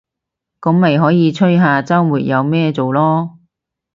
[0.59, 3.37] 噉咪可以吹下週末有咩做囉